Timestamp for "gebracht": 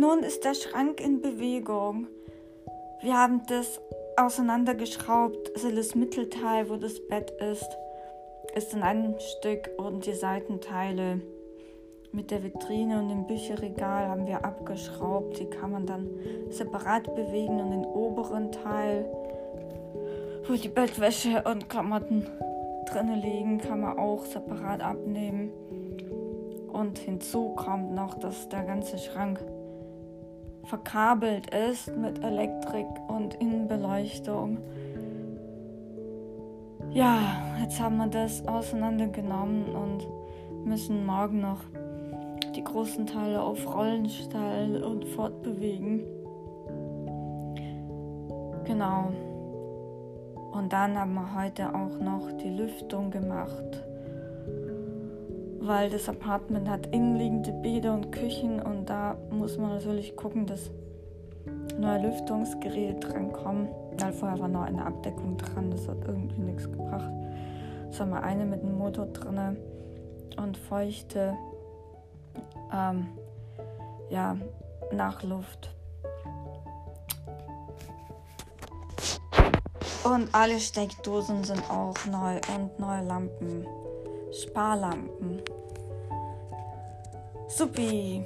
66.70-67.10